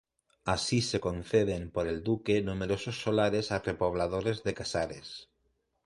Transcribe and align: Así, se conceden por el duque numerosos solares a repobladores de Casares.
Así, 0.55 0.81
se 0.81 0.99
conceden 0.99 1.69
por 1.69 1.85
el 1.87 2.01
duque 2.03 2.41
numerosos 2.41 2.99
solares 2.99 3.51
a 3.51 3.59
repobladores 3.59 4.41
de 4.41 4.55
Casares. 4.55 5.29